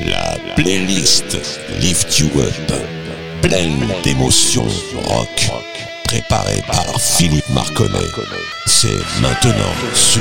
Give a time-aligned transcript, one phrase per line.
[0.00, 1.38] La playlist
[1.80, 2.72] Lift You Up,
[3.40, 5.50] pleine d'émotions rock,
[6.04, 8.04] préparée par Philippe Marconnet.
[8.66, 10.20] C'est maintenant sur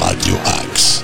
[0.00, 1.02] Radio Axe.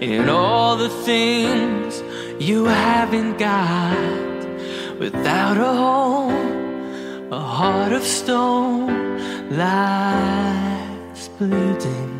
[0.00, 2.02] in all the things
[2.42, 3.96] you haven't got.
[4.98, 12.16] Without a home, a heart of stone lies bleeding.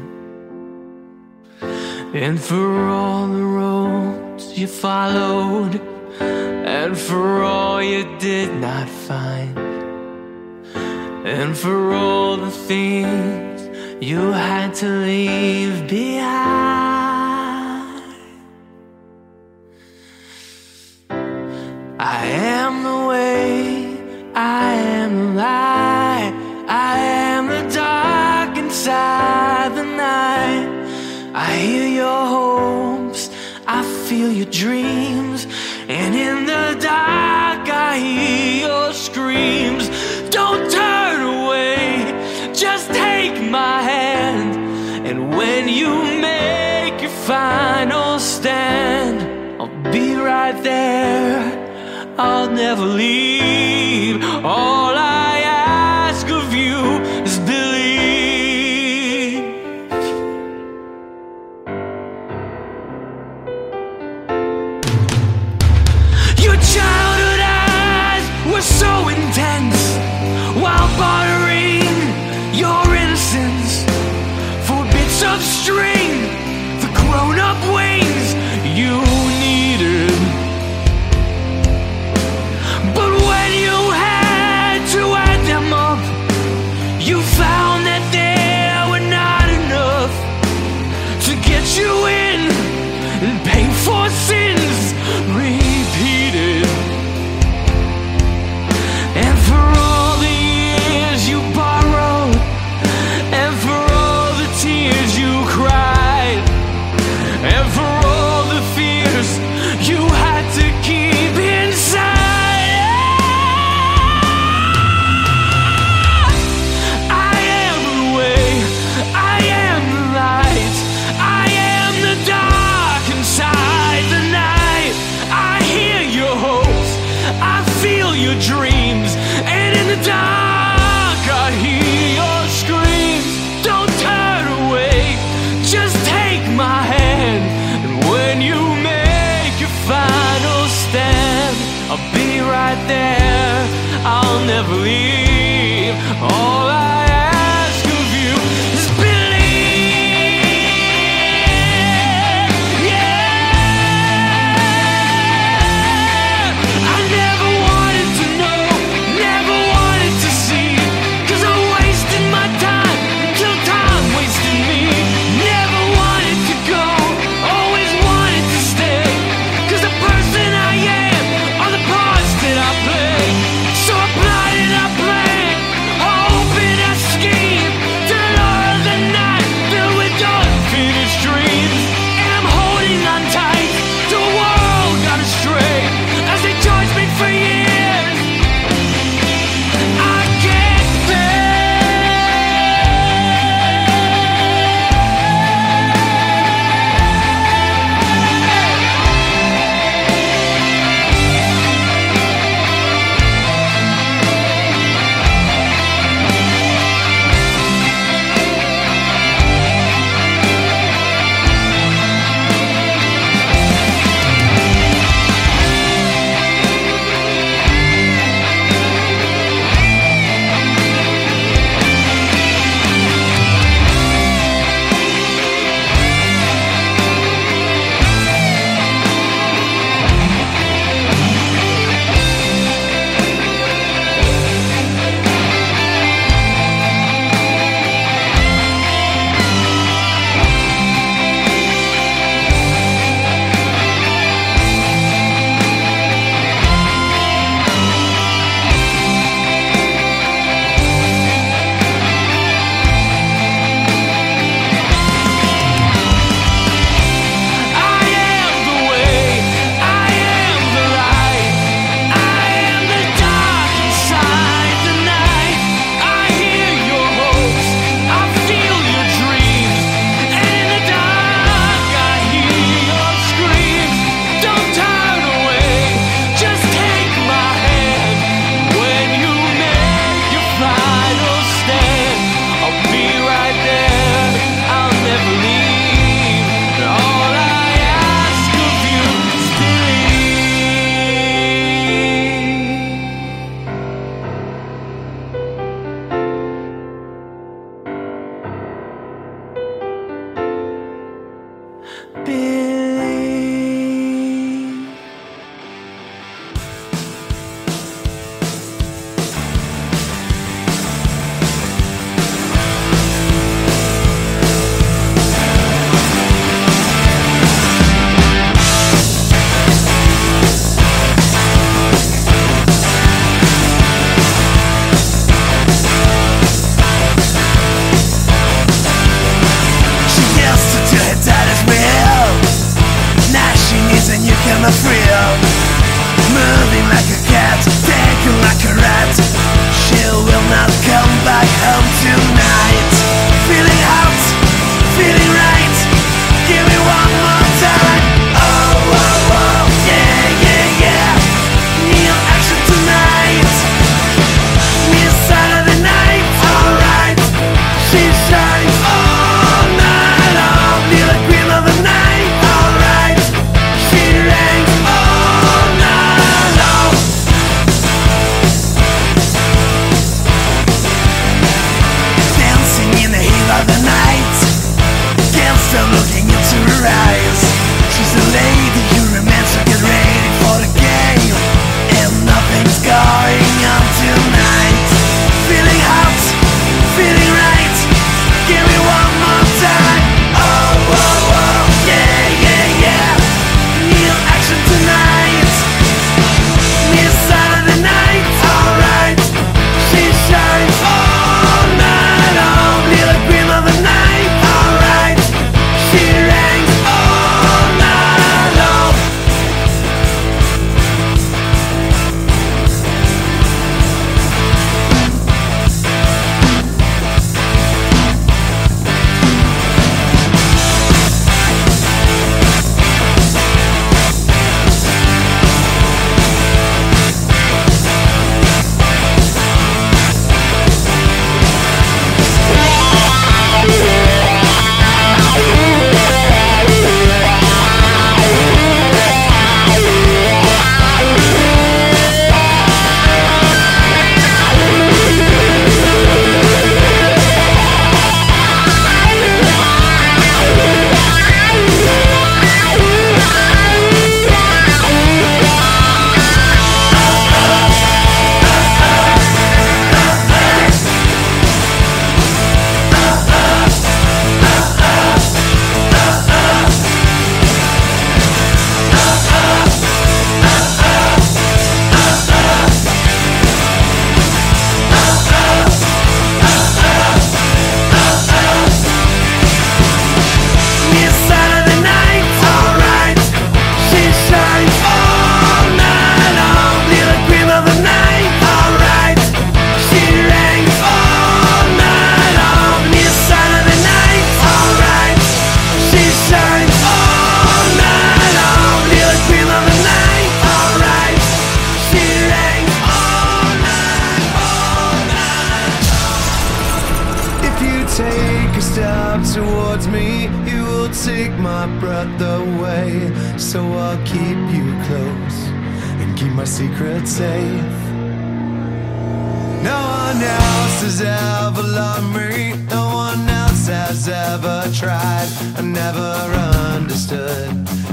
[2.12, 5.80] And for all the roads you followed,
[6.20, 9.56] and for all you did not find,
[11.24, 13.62] and for all the things
[14.04, 16.89] you had to leave behind.
[22.12, 22.49] え
[52.22, 53.29] I'll never leave.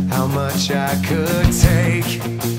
[0.10, 2.57] How much I could take.